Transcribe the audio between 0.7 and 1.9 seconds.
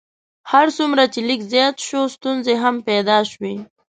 څومره چې لیک زیات